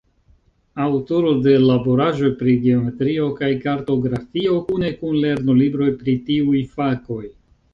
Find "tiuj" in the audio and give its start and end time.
6.33-6.67